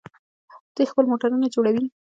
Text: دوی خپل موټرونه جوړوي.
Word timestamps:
دوی 0.75 0.85
خپل 0.91 1.05
موټرونه 1.11 1.47
جوړوي. 1.55 1.85